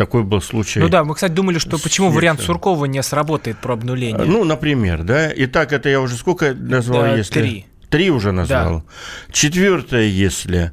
[0.00, 0.80] такой был случай.
[0.80, 2.16] Ну да, мы, кстати, думали, что почему Ельцин.
[2.16, 4.24] вариант Суркова не сработает про обнуление.
[4.24, 5.30] Ну, например, да.
[5.36, 7.40] Итак, это я уже сколько назвал, да, если...
[7.40, 7.66] Три.
[7.90, 8.78] Три уже назвал.
[8.78, 8.84] Да.
[9.30, 10.72] Четвертое, если...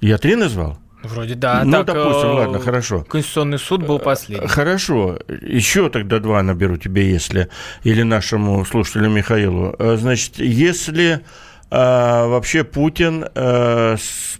[0.00, 0.80] Я три назвал?
[1.04, 1.62] Вроде да.
[1.64, 3.04] Ну, так, допустим, э, ладно, хорошо.
[3.08, 4.48] Конституционный суд был последний.
[4.48, 5.20] Хорошо.
[5.42, 7.48] Еще тогда два наберу тебе, если...
[7.84, 9.76] Или нашему слушателю Михаилу.
[9.78, 11.20] Э, значит, если
[11.70, 13.94] а, вообще Путин а,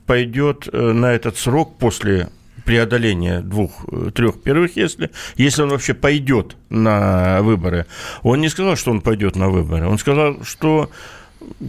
[0.04, 2.28] пойдет на этот срок после
[2.64, 7.86] преодоления двух-трех э, первых, если, если он вообще пойдет на выборы.
[8.22, 9.86] Он не сказал, что он пойдет на выборы.
[9.86, 10.90] Он сказал, что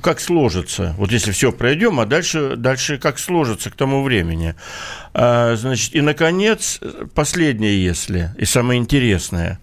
[0.01, 0.95] как сложится.
[0.97, 4.56] Вот если все пройдем, а дальше, дальше как сложится к тому времени.
[5.13, 6.80] А, значит, и, наконец,
[7.13, 9.60] последнее, если, и самое интересное.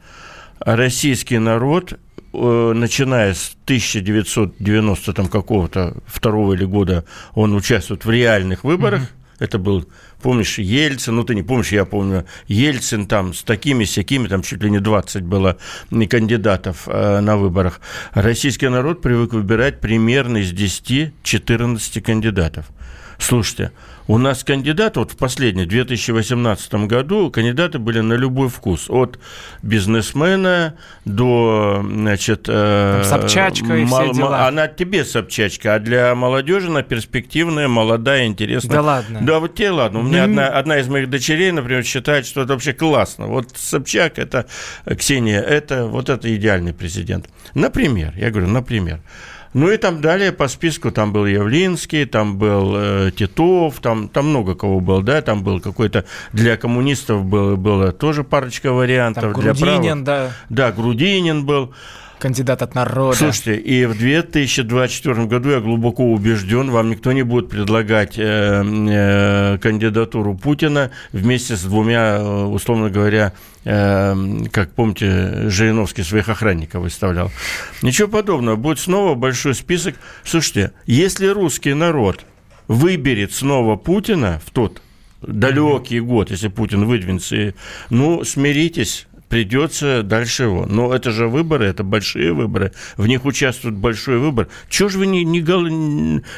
[0.60, 1.92] Российский народ
[2.32, 9.02] э, начиная с 1990 там какого-то второго или года он участвует в реальных выборах.
[9.02, 9.44] Mm-hmm.
[9.44, 9.88] Это был
[10.22, 14.62] помнишь, Ельцин, ну ты не помнишь, я помню, Ельцин там с такими всякими, там чуть
[14.62, 15.59] ли не 20 было
[16.09, 17.81] кандидатов э, на выборах.
[18.12, 22.66] Российский народ привык выбирать примерно из 10-14 кандидатов.
[23.18, 23.72] Слушайте,
[24.09, 28.87] у нас кандидаты, вот в последнем, 2018 году, кандидаты были на любой вкус.
[28.88, 29.18] От
[29.62, 32.47] бизнесмена до, значит...
[32.49, 34.49] Э, Там Собчачка и мал, все дела.
[34.49, 38.77] Она тебе Собчачка, а для молодежи она перспективная, молодая, интересная.
[38.77, 39.18] Да ладно?
[39.21, 40.01] Да вот тебе ладно.
[40.01, 43.27] У меня одна, одна из моих дочерей, например, считает, что это вообще классно.
[43.27, 44.47] Вот Собчак, это
[44.99, 47.29] Ксения, это вот это идеальный президент.
[47.53, 49.01] Например, я говорю, например.
[49.54, 54.28] Ну и там далее по списку там был Явлинский, там был э, Титов, там, там
[54.28, 59.24] много кого было, да, там был какой-то для коммунистов было, было тоже парочка вариантов.
[59.24, 60.30] Там Грудинин, для правых, да.
[60.48, 61.72] Да, Грудинин был.
[62.18, 63.16] Кандидат от народа.
[63.16, 69.59] Слушайте, и в 2024 году я глубоко убежден, вам никто не будет предлагать э, э,
[69.59, 73.33] кандидатуру Путина вместе с двумя, э, условно говоря,
[73.64, 77.31] как помните, Жириновский своих охранников выставлял.
[77.83, 78.57] Ничего подобного.
[78.57, 79.96] Будет снова большой список.
[80.24, 82.24] Слушайте, если русский народ
[82.66, 84.81] выберет снова Путина в тот
[85.20, 87.54] далекий год, если Путин выдвинется,
[87.90, 90.66] ну, смиритесь, придется дальше его.
[90.66, 94.48] Но это же выборы, это большие выборы, в них участвует большой выбор.
[94.68, 95.40] Чего же вы не, не,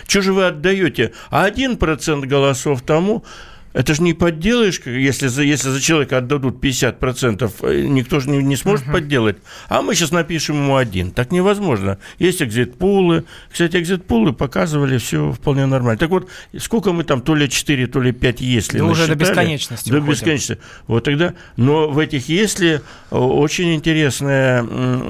[0.06, 1.12] чего же вы отдаете?
[1.30, 3.24] А один процент голосов тому,
[3.72, 8.38] это же не подделаешь, если за, если за человека отдадут 50%, э, никто же не,
[8.38, 8.92] не сможет uh-huh.
[8.92, 9.36] подделать.
[9.68, 11.12] А мы сейчас напишем ему один.
[11.12, 11.98] Так невозможно.
[12.18, 13.24] Есть экзит-пулы.
[13.50, 15.98] Кстати, экзит-пулы показывали все вполне нормально.
[15.98, 16.28] Так вот,
[16.58, 19.98] сколько мы там, то ли 4, то ли 5 если Да уже до бесконечности До
[19.98, 20.12] уходим.
[20.12, 20.62] бесконечности.
[20.88, 24.64] Вот тогда, но в этих если очень интересное,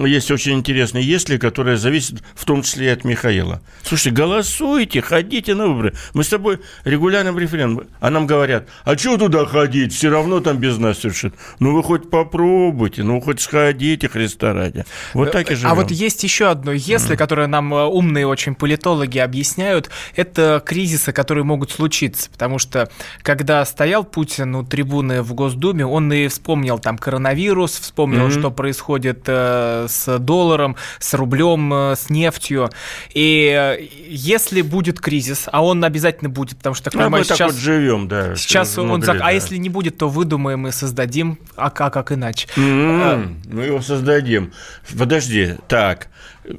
[0.06, 3.62] есть очень интересные если, которые зависят в том числе и от Михаила.
[3.82, 5.94] Слушайте, голосуйте, ходите на выборы.
[6.14, 10.10] Мы с тобой регулярно в референдум, а нам говорят, говорят, а что туда ходить, все
[10.10, 11.34] равно там без нас решит.
[11.58, 14.84] Ну, вы хоть попробуйте, ну, хоть сходите, Христа ради.
[15.14, 15.70] Вот так и живем.
[15.70, 17.16] А вот есть еще одно «если», mm.
[17.16, 22.90] которое нам э, умные очень политологи объясняют, это кризисы, которые могут случиться, потому что
[23.22, 28.38] когда стоял Путин у трибуны в Госдуме, он и вспомнил там коронавирус, вспомнил, mm-hmm.
[28.38, 32.70] что происходит э, с долларом, с рублем, э, с нефтью.
[33.14, 37.38] И если будет кризис, а он обязательно будет, потому что такой мы сейчас...
[37.38, 38.86] так вот живем, да Сейчас он...
[38.86, 39.30] много зак- лет, А да.
[39.30, 41.38] если не будет, то выдумаем и создадим.
[41.56, 42.48] А как, как иначе?
[42.56, 44.52] М, Мы его создадим.
[44.98, 46.08] Подожди, так.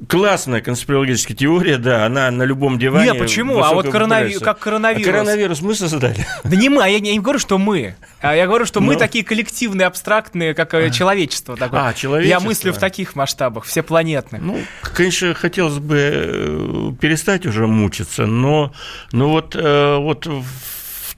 [0.08, 3.10] Классная конспирологическая теория, да, она на любом диване.
[3.12, 3.58] Не, почему?
[3.62, 5.06] А вот коронави- как коронавирус.
[5.06, 6.24] А коронавирус мы создали?
[6.44, 7.94] Да не мы, а я не, я не говорю, что мы.
[8.20, 8.98] А я говорю, что мы Ну.
[8.98, 11.56] такие коллективные, абстрактные, как э, человечество.
[11.56, 11.88] Такое.
[11.88, 12.40] А, человечество.
[12.40, 14.40] Я мыслю в таких масштабах, всепланетных.
[14.40, 14.60] Ну,
[14.94, 18.72] конечно, хотелось бы э, перестать уже мучиться, но,
[19.10, 20.44] но вот, вот в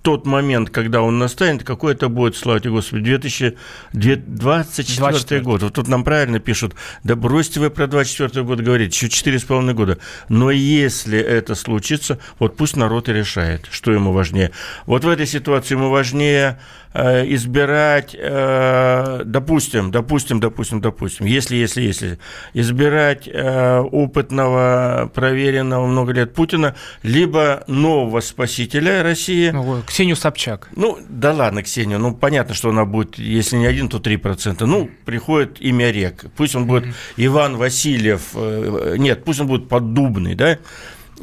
[0.04, 5.40] тот момент, когда он настанет, какой это будет, слава тебе, Господи, 2024 24.
[5.40, 5.62] год.
[5.62, 9.98] Вот тут нам правильно пишут, да бросьте вы про 24 год говорить, еще 4,5 года.
[10.28, 14.50] Но если это случится, вот пусть народ и решает, что ему важнее.
[14.84, 16.58] Вот в этой ситуации ему важнее
[16.94, 22.18] избирать, э, допустим, допустим, допустим, допустим, если, если, если,
[22.52, 29.50] избирать э, опытного, проверенного много лет Путина, либо нового спасителя России.
[29.50, 30.68] Ну, Ксению Собчак.
[30.76, 34.64] Ну, да ладно, Ксения, ну, понятно, что она будет, если не один, то 3%.
[34.64, 36.26] Ну, приходит имя рек.
[36.37, 40.59] Пусть он будет Иван Васильев, э, нет, пусть он будет Поддубный, да?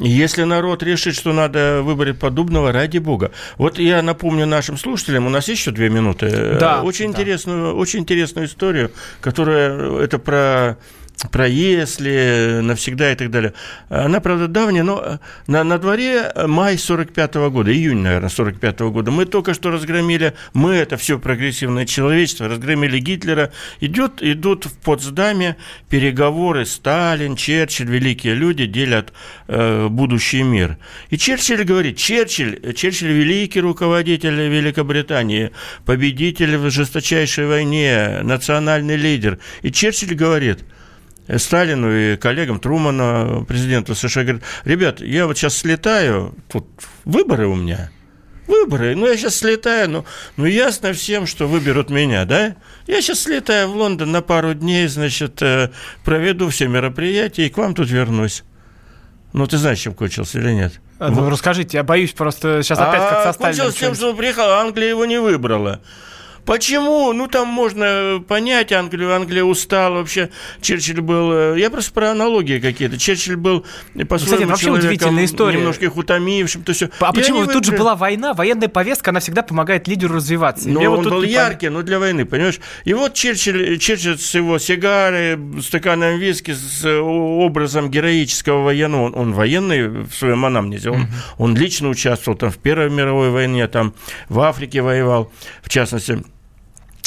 [0.02, 3.30] Если народ решит, что надо выбрать Поддубного, ради бога.
[3.56, 6.56] Вот я напомню нашим слушателям, у нас еще две минуты.
[6.58, 7.12] Да, Очень, да.
[7.12, 10.76] Интересную, очень интересную историю, которая, это про
[11.30, 13.54] про если, навсегда и так далее.
[13.88, 19.10] Она, правда, давняя, но на, на дворе май 45 года, июнь, наверное, 45 года.
[19.10, 23.52] Мы только что разгромили, мы, это все прогрессивное человечество, разгромили Гитлера.
[23.80, 25.56] Идет, идут в Потсдаме
[25.88, 29.12] переговоры Сталин, Черчилль, великие люди делят
[29.46, 30.78] э, будущий мир.
[31.10, 35.52] И Черчилль говорит, Черчилль, Черчилль великий руководитель Великобритании,
[35.84, 39.38] победитель в жесточайшей войне, национальный лидер.
[39.62, 40.64] И Черчилль говорит,
[41.36, 46.66] Сталину и коллегам Трумана, президенту США, говорит, ребят, я вот сейчас слетаю, тут
[47.04, 47.90] выборы у меня,
[48.48, 50.04] выборы, ну я сейчас слетаю, ну,
[50.36, 52.56] ну ясно всем, что выберут меня, да?
[52.86, 55.70] Я сейчас слетаю в Лондон на пару дней, значит, э,
[56.04, 58.42] проведу все мероприятия и к вам тут вернусь.
[59.32, 60.74] Ну, ты знаешь, чем кончился или нет?
[60.98, 63.56] А, Ну, расскажите, я боюсь просто сейчас опять как со А Сталином.
[63.56, 65.80] кончилось тем, что он приехал, а Англия его не выбрала.
[66.44, 67.12] Почему?
[67.12, 69.14] Ну, там можно понять Англию.
[69.14, 70.30] Англия устала вообще.
[70.60, 71.32] Черчилль был...
[71.32, 72.98] э, Я просто про аналогии какие-то.
[72.98, 73.64] Черчилль был
[74.08, 75.58] по кстати, своему вообще человеком удивительная история.
[75.58, 76.62] немножко их утомившим.
[76.64, 76.90] То все.
[77.00, 77.46] А почему?
[77.46, 80.68] Тут же была война, военная повестка, она всегда помогает лидеру развиваться.
[80.68, 82.58] И Ну, мне вот он тут был яркий, но для войны, понимаешь?
[82.84, 89.14] И вот Черчилль, Черчилль с его сигарой, стаканом виски, с э, образом героического военного, он,
[89.14, 91.06] он военный в своем анамнезе, он,
[91.38, 93.94] он лично участвовал там в Первой мировой войне, там
[94.28, 95.30] в Африке воевал,
[95.62, 96.24] в частности.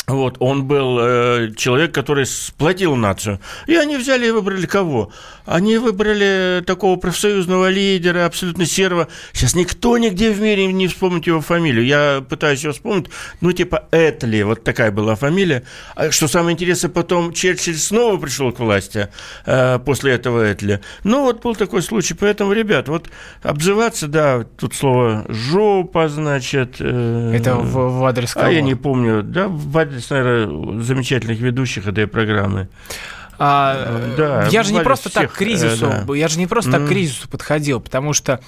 [0.08, 3.40] Вот, он был э, человек, который сплотил нацию.
[3.66, 5.12] И они взяли и выбрали кого?
[5.46, 9.08] Они выбрали такого профсоюзного лидера, абсолютно серого.
[9.34, 11.86] Сейчас никто нигде в мире не вспомнит его фамилию.
[11.86, 13.08] Я пытаюсь его вспомнить.
[13.42, 15.64] Ну, типа Этли, вот такая была фамилия.
[15.96, 19.10] А что самое интересное, потом Черчилль снова пришел к власти
[19.46, 20.82] э, после этого Этли.
[21.04, 22.14] Ну, вот был такой случай.
[22.14, 23.10] Поэтому, ребят, вот
[23.44, 26.78] обзываться, да, тут слово «жопа», значит...
[26.80, 28.48] э, Это в, в адрес кого?
[28.48, 32.68] а я не помню, да, в адрес, наверное, замечательных ведущих этой программы.
[33.38, 36.16] А, Да, я же не просто так всех, к кризису, э, да.
[36.16, 38.40] я же не просто так к кризису подходил, потому что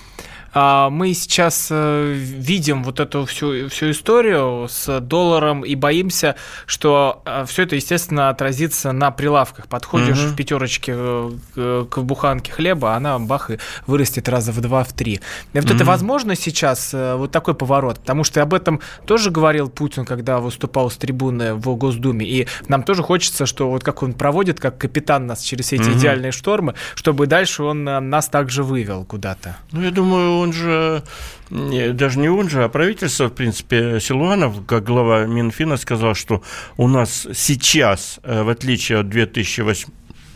[0.53, 7.63] мы сейчас э, видим вот эту всю, всю историю с долларом и боимся, что все
[7.63, 9.67] это, естественно, отразится на прилавках.
[9.67, 10.27] Подходишь Мгм.
[10.29, 15.19] в пятерочке э, к, буханке хлеба, она бах и вырастет раза в два, в три.
[15.53, 15.85] И вот это Мгм.
[15.85, 20.89] возможно сейчас, э, вот такой поворот, потому что об этом тоже говорил Путин, когда выступал
[20.89, 25.27] с трибуны в Госдуме, и нам тоже хочется, что вот как он проводит, как капитан
[25.27, 25.97] нас через эти Мгм.
[25.99, 29.57] идеальные штормы, чтобы дальше он э, нас также вывел куда-то.
[29.71, 31.03] Ну, я думаю, он же,
[31.49, 36.41] не, даже не он же, а правительство, в принципе, Силуанов, как глава Минфина, сказал, что
[36.77, 39.89] у нас сейчас, э, в отличие от 2008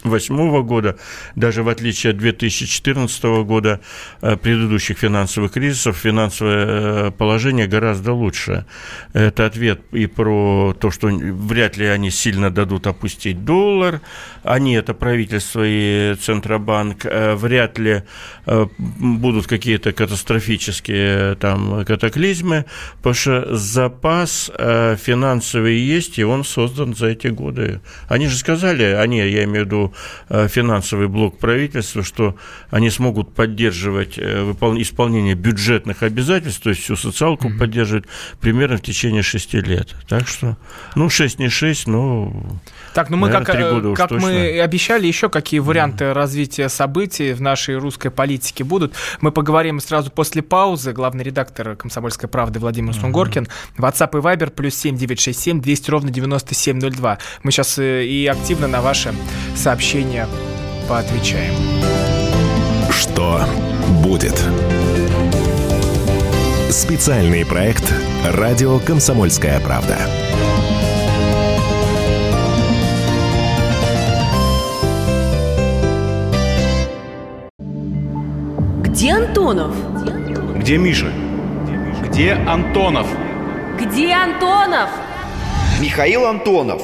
[0.04, 0.98] 2008 года,
[1.36, 3.80] даже в отличие от 2014 года,
[4.22, 8.66] э, предыдущих финансовых кризисов, финансовое э, положение гораздо лучше.
[9.14, 14.02] Это ответ и про то, что вряд ли они сильно дадут опустить доллар,
[14.44, 18.04] они, это правительство и Центробанк, э, вряд ли
[18.88, 22.66] будут какие-то катастрофические там катаклизмы,
[22.98, 27.82] потому что запас финансовый есть, и он создан за эти годы.
[28.08, 29.91] Они же сказали, они, я имею в виду
[30.30, 32.36] э, финансовый блок правительства, что
[32.70, 37.58] они смогут поддерживать э, исполнение бюджетных обязательств, то есть всю социалку mm-hmm.
[37.58, 38.06] поддерживать
[38.40, 39.96] примерно в течение шести лет.
[40.08, 40.58] Так что,
[40.96, 42.34] ну, шесть не шесть, но...
[42.94, 46.14] Так, ну мы наверное, как, как мы обещали, еще какие варианты mm-hmm.
[46.14, 48.96] развития событий в нашей русской политике будут.
[49.22, 50.94] Мы поговорим сразу после паузы.
[50.94, 53.02] Главный редактор «Комсомольской правды» Владимир mm-hmm.
[53.02, 53.48] Сунгоркин.
[53.78, 57.18] WhatsApp и Viber плюс семь девять шесть семь двести ровно девяносто семь ноль два.
[57.44, 59.14] Мы сейчас э, и активно на ваши
[59.56, 59.81] сообщения
[60.88, 61.56] поотвечаем.
[62.92, 63.42] Что
[64.04, 64.40] будет?
[66.70, 67.92] Специальный проект
[68.24, 69.98] «Радио Комсомольская правда».
[78.84, 79.76] Где Антонов?
[80.60, 81.12] Где Миша?
[82.08, 83.08] Где Антонов?
[83.80, 84.92] Где Антонов?
[85.82, 86.84] Михаил Антонов.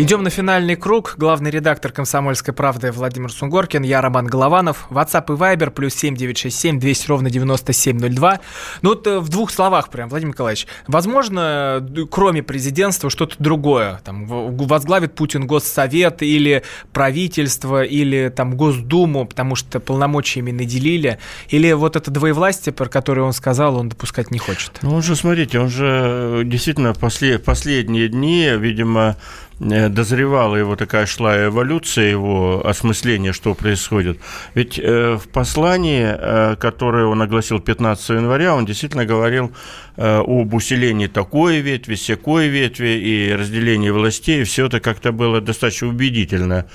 [0.00, 1.16] Идем на финальный круг.
[1.16, 3.82] Главный редактор «Комсомольской правды» Владимир Сунгоркин.
[3.82, 4.86] Я Роман Голованов.
[4.90, 8.38] WhatsApp и Viber плюс 7967 200 ровно 9702.
[8.82, 10.68] Ну вот э, в двух словах прям, Владимир Николаевич.
[10.86, 14.00] Возможно, кроме президентства, что-то другое.
[14.04, 21.18] Там, возглавит Путин Госсовет или правительство, или там Госдуму, потому что полномочиями наделили.
[21.48, 24.78] Или вот это двоевластие, про которое он сказал, он допускать не хочет.
[24.82, 31.06] Ну, он же, смотрите, он же действительно после, последние дни, видимо, Э, дозревала его такая
[31.06, 34.18] шла эволюция его осмысления, что происходит.
[34.54, 39.52] Ведь э, в послании, э, которое он огласил 15 января, он действительно говорил
[39.96, 44.44] э, об усилении такой ветви, секой ветви и разделении властей.
[44.44, 46.66] Все это как-то было достаточно убедительно.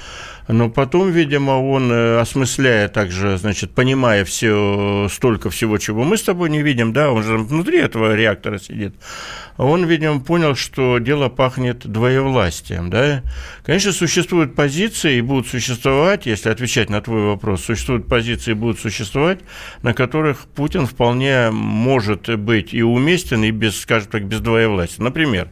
[0.48, 6.24] Но потом, видимо, он, э, осмысляя также, значит, понимая все, столько всего, чего мы с
[6.24, 8.96] тобой не видим, да, он же внутри этого реактора сидит,
[9.58, 13.24] он, видимо, понял, что дело пахнет двоевластием, да.
[13.64, 18.80] Конечно, существуют позиции и будут существовать, если отвечать на твой вопрос, существуют позиции и будут
[18.80, 19.40] существовать,
[19.84, 25.04] на которых Путин вполне может быть и уместен, и без, скажем так, без двоевластия.
[25.04, 25.50] Например,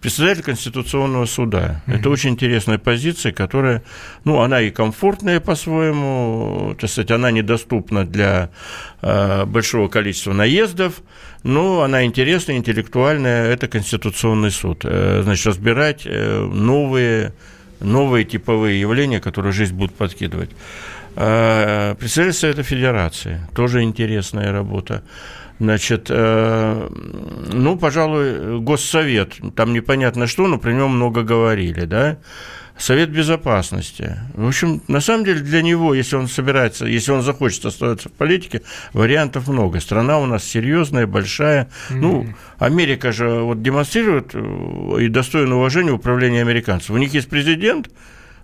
[0.00, 1.82] председатель Конституционного суда.
[1.86, 1.98] Mm-hmm.
[1.98, 3.82] Это очень интересная позиция, которая,
[4.24, 8.50] ну, она и комфортная по-своему, так сказать, она недоступна для
[9.02, 11.02] э, большого количества наездов,
[11.42, 13.46] но она интересная, интеллектуальная.
[13.46, 14.84] Это Конституционный суд.
[14.84, 17.34] Э, значит, разбирать э, новые,
[17.80, 20.50] новые типовые явления, которые жизнь будут подкидывать.
[21.16, 23.40] Э, председатель Совета Федерации.
[23.54, 25.02] Тоже интересная работа.
[25.58, 26.88] Значит, э,
[27.52, 32.18] ну, пожалуй, Госсовет, там непонятно что, но про него много говорили, да.
[32.78, 34.16] Совет Безопасности.
[34.34, 38.12] В общем, на самом деле для него, если он собирается, если он захочет оставаться в
[38.12, 38.62] политике,
[38.92, 39.80] вариантов много.
[39.80, 41.68] Страна у нас серьезная, большая.
[41.90, 41.94] Mm-hmm.
[41.96, 42.26] Ну,
[42.58, 46.90] Америка же вот демонстрирует э, и достойное уважения управления американцев.
[46.90, 47.88] У них есть президент,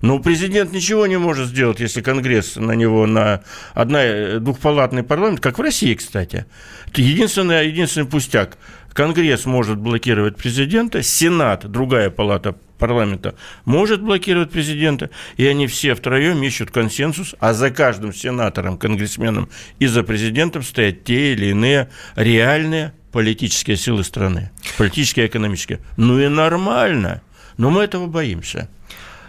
[0.01, 3.43] но президент ничего не может сделать, если Конгресс на него на
[3.75, 6.47] одна э, двухпалатный парламент, как в России, кстати.
[6.87, 8.59] Это единственный, единственный пустяк.
[8.99, 16.43] Конгресс может блокировать президента, Сенат, другая палата парламента, может блокировать президента, и они все втроем
[16.43, 22.93] ищут консенсус, а за каждым сенатором, конгрессменом и за президентом стоят те или иные реальные
[23.13, 25.79] политические силы страны, политические и экономические.
[25.97, 27.23] Ну и нормально,
[27.57, 28.69] но мы этого боимся.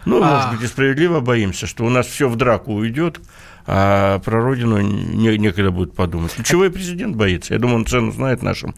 [0.05, 0.35] Ну, а...
[0.35, 3.21] может быть, и справедливо боимся, что у нас все в драку уйдет,
[3.67, 6.33] а про родину не, некогда будет подумать.
[6.39, 7.53] Ну, чего и президент боится?
[7.53, 8.73] Я думаю, он цену знает нашим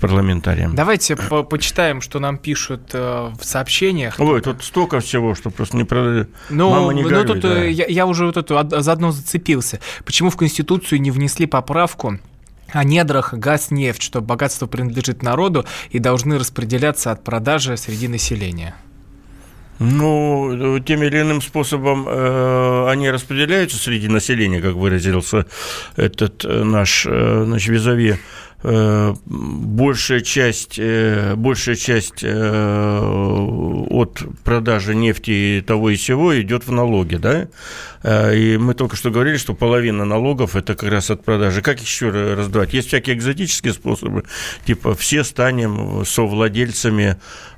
[0.00, 0.74] парламентариям.
[0.74, 4.16] Давайте по почитаем, что нам пишут э, в сообщениях.
[4.18, 6.26] Ой, тут столько всего, что просто не про...
[6.48, 7.64] Ну, Мама не ну горюй, тут да.
[7.64, 9.80] я, я уже вот это заодно зацепился.
[10.04, 12.18] Почему в Конституцию не внесли поправку
[12.72, 18.74] о недрах газ, нефть, что богатство принадлежит народу и должны распределяться от продажи среди населения?
[19.80, 25.46] Ну, тем или иным способом э, они распределяются среди населения, как выразился
[25.96, 28.16] этот э, наш, э, наш визави.
[28.62, 33.00] Э, большая часть, э, большая часть э,
[33.90, 37.48] от продажи нефти того и сего идет в налоги, да?
[38.32, 41.60] И мы только что говорили, что половина налогов это как раз от продажи.
[41.60, 42.72] Как еще раздавать?
[42.72, 44.24] Есть всякие экзотические способы,
[44.64, 47.16] типа все станем совладельцами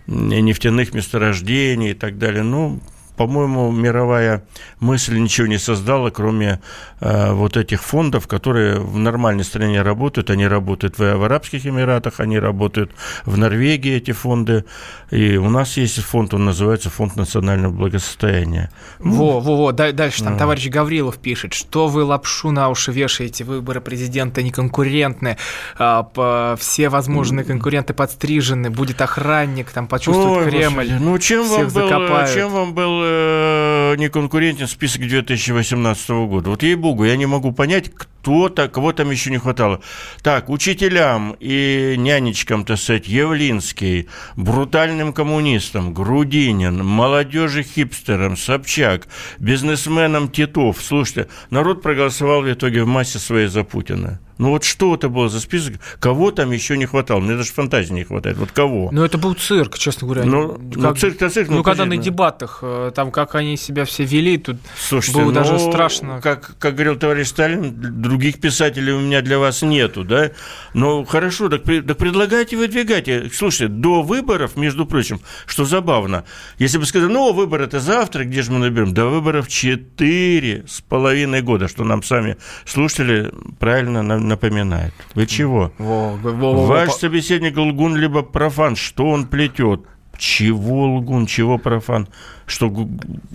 [0.09, 2.43] нефтяных месторождений и так далее.
[2.43, 2.81] Ну,
[3.17, 4.45] по-моему, мировая
[4.81, 6.61] мысль ничего не создала, кроме
[7.01, 10.31] э, вот этих фондов, которые в нормальной стране работают.
[10.31, 12.91] Они работают в, в Арабских Эмиратах, они работают
[13.25, 14.65] в Норвегии, эти фонды.
[15.11, 18.71] И у нас есть фонд, он называется Фонд национального благосостояния.
[18.99, 20.39] Во, во, во, дальше там а.
[20.39, 25.37] товарищ Гаврилов пишет, что вы лапшу на уши вешаете, выборы президента неконкурентны,
[25.79, 31.69] а, все возможные конкуренты подстрижены, будет охранник, там почувствует Ой, Кремль, Господи, ну чем вам,
[31.69, 31.89] был,
[32.35, 36.51] чем вам был э, неконкурентен список 2018 года?
[36.51, 39.81] Вот ей-богу, я не могу понять, кто-то, кого там еще не хватало.
[40.23, 50.81] Так, учителям и нянечкам, так сказать, Явлинский, брутальным коммунистам, Грудинин, молодежи хипстерам, Собчак, бизнесменам Титов.
[50.81, 54.21] Слушайте, народ проголосовал в итоге в массе своей за Путина.
[54.43, 55.75] Ну вот что это было за список?
[56.01, 57.21] Кого там еще не хватало?
[57.21, 58.37] Мне даже фантазии не хватает.
[58.39, 58.89] Вот кого?
[58.91, 60.25] Ну это был цирк, честно говоря.
[60.25, 61.49] Ну, ну как, ну цирк-то цирк.
[61.49, 65.27] Ну, ну когда на дебатах, э, там как они себя все вели, тут Слушайте, было
[65.27, 66.21] ну, даже страшно.
[66.21, 70.33] Как, как говорил товарищ Сталин, других писателей у меня для вас нету, да?
[70.75, 73.31] Ну хорошо, так, так предлагайте, выдвигайте.
[73.33, 76.25] Слушайте, до выборов, между прочим, что забавно,
[76.59, 78.93] если бы сказали, ну выборы это завтра, где же мы наберем?
[78.93, 84.95] До выборов четыре с половиной года, что нам сами слушатели правильно напоминает.
[85.15, 85.73] Вы чего?
[85.79, 88.77] Во, во, во, Ваш собеседник лгун либо профан.
[88.77, 89.81] Что он плетет?
[90.17, 92.09] Чего лгун, чего профан?
[92.47, 92.89] Что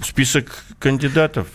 [0.04, 1.48] список кандидатов?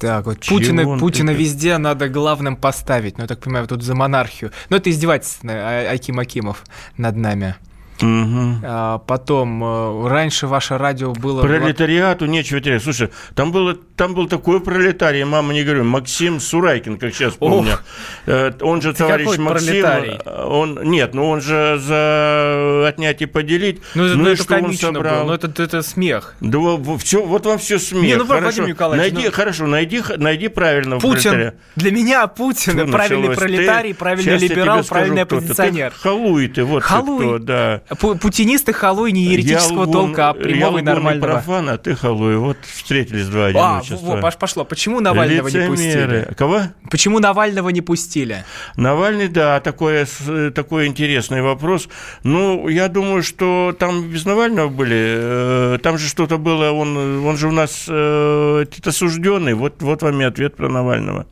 [0.00, 3.18] Так, вот Путина, Путина везде надо главным поставить.
[3.18, 4.50] Ну, я так понимаю, тут за монархию.
[4.68, 6.64] Но это издевательство, а, Аким Акимов
[6.96, 7.54] над нами.
[8.02, 8.60] Угу.
[8.64, 11.42] А, потом, э, раньше ваше радио было...
[11.42, 12.82] Пролетариату нечего терять.
[12.82, 17.74] Слушай, там, было, там был такой пролетарий, мама не говорю, Максим Сурайкин, как сейчас помню.
[17.74, 17.82] Ох.
[18.26, 19.46] Э, он же Ты товарищ Максим...
[19.46, 20.18] Пролетарий?
[20.26, 23.80] Он, нет, ну он же за отнять и поделить.
[23.94, 25.24] Ну, ну, ну это что он собрал?
[25.24, 26.34] Было, ну это, это смех.
[26.40, 26.58] Да,
[26.98, 28.04] все, вот вам все смех.
[28.04, 29.32] Не, ну, хорошо, найди, ну...
[29.32, 31.30] хорошо, найди, найди правильного Путин.
[31.30, 31.54] пролетария.
[31.76, 35.92] Для меня Путин Что правильный пролетарий, правильный либерал, правильный оппозиционер.
[36.00, 37.18] Халуй ты, вот Халуй.
[37.18, 37.82] кто, да.
[37.96, 41.26] Путинисты халуй не еретического я толка, а прямого и нормального.
[41.26, 42.36] Я профан, а ты халуй.
[42.36, 44.18] Вот встретились два одиночества.
[44.18, 44.64] А, пошло.
[44.64, 45.68] Почему Навального Лицемеры.
[45.68, 46.34] не пустили?
[46.36, 46.62] Кого?
[46.90, 48.44] Почему Навального не пустили?
[48.76, 50.06] Навальный, да, такой,
[50.54, 51.88] такой интересный вопрос.
[52.22, 54.96] Ну, я думаю, что там без Навального были.
[54.96, 59.54] Э, там же что-то было, он, он же у нас э, осужденный.
[59.54, 61.26] Вот, вот вам и ответ про Навального.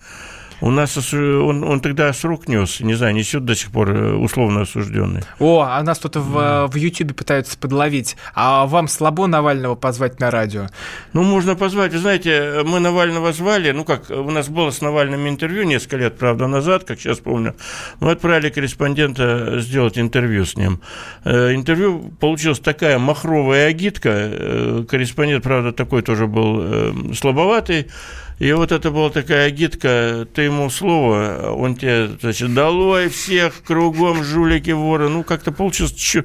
[0.60, 4.62] У нас он, он тогда срок нес, не знаю, несет до сих пор э, условно
[4.62, 5.22] осужденный.
[5.38, 8.16] О, а нас кто-то в, в Ютьюбе пытаются подловить.
[8.34, 10.66] А вам слабо Навального позвать на радио?
[11.12, 11.92] Ну, можно позвать.
[11.92, 16.18] Вы знаете, мы Навального звали, ну как, у нас было с Навальным интервью несколько лет,
[16.18, 17.54] правда, назад, как сейчас помню.
[18.00, 20.80] Мы отправили корреспондента сделать интервью с ним.
[21.24, 24.10] Э, интервью получилась такая махровая агитка.
[24.12, 27.86] Э, корреспондент, правда, такой тоже был слабоватый.
[28.40, 34.24] И вот это была такая агитка, ты ему слово, он тебе, значит, долой всех, кругом
[34.24, 35.10] жулики, воры.
[35.10, 36.24] Ну, как-то получилось, чё,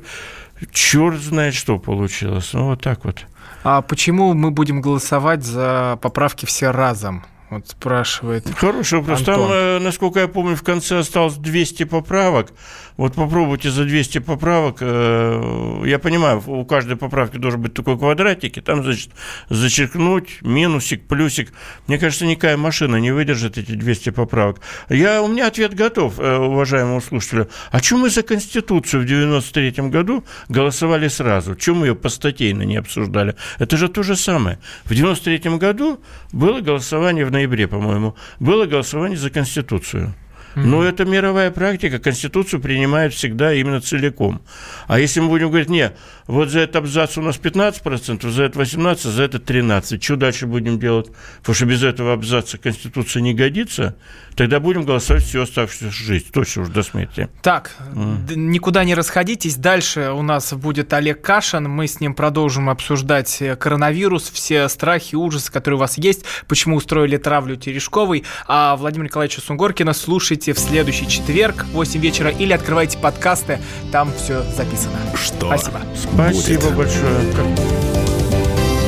[0.71, 2.53] черт знает, что получилось.
[2.53, 3.25] Ну, вот так вот.
[3.65, 7.25] А почему мы будем голосовать за поправки все разом?
[7.55, 8.49] Вот спрашивает.
[8.57, 9.19] Хороший вопрос.
[9.19, 9.35] Антон.
[9.35, 12.51] Там, э, насколько я помню, в конце осталось 200 поправок.
[12.97, 14.77] Вот попробуйте за 200 поправок.
[14.81, 19.11] Э, я понимаю, у каждой поправки должен быть такой квадратик, и там, значит,
[19.49, 21.53] зачеркнуть минусик, плюсик.
[21.87, 24.59] Мне кажется, никакая машина не выдержит эти 200 поправок.
[24.89, 27.49] Я, у меня ответ готов, э, уважаемому слушателю.
[27.71, 31.55] А чем мы за Конституцию в 93 году голосовали сразу?
[31.55, 33.35] Чем мы ее постатейно не обсуждали?
[33.59, 34.59] Это же то же самое.
[34.83, 36.01] В 93 году
[36.33, 40.13] было голосование в ноябре, по-моему, было голосование за Конституцию.
[40.55, 44.41] Но это мировая практика, Конституцию принимают всегда именно целиком.
[44.87, 45.97] А если мы будем говорить, нет,
[46.27, 50.47] вот за этот абзац у нас 15%, за это 18%, за это 13%, что дальше
[50.47, 51.11] будем делать?
[51.37, 53.95] Потому что без этого абзаца Конституция не годится,
[54.35, 57.29] тогда будем голосовать всю оставшуюся жизнь, точно уж до смерти.
[57.41, 58.35] Так, mm.
[58.35, 63.55] никуда не расходитесь, дальше у нас будет Олег Кашин, мы с ним продолжим обсуждать э,
[63.55, 69.37] коронавирус, все страхи, ужасы, которые у вас есть, почему устроили травлю Терешковой, а Владимир Николаевич
[69.39, 73.59] Сунгоркина слушайте приходите в следующий четверг в 8 вечера или открывайте подкасты,
[73.91, 74.97] там все записано.
[75.15, 75.47] Что?
[75.47, 75.81] Спасибо.
[75.95, 76.75] Спасибо будет.
[76.75, 77.19] большое.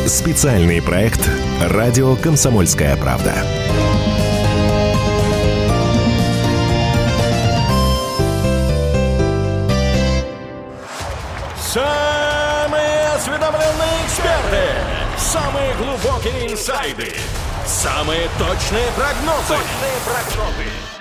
[0.07, 1.19] Специальный проект
[1.61, 3.33] «Радио Комсомольская правда».
[11.59, 14.63] Самые осведомленные эксперты,
[15.17, 17.13] самые глубокие инсайды,
[17.65, 19.49] самые точные прогнозы.
[19.49, 20.86] Точные прогнозы.